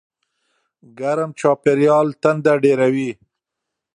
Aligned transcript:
ګرم 0.99 1.29
چاپېریال 1.39 2.07
تنده 2.21 2.53
ډېروي. 2.61 3.11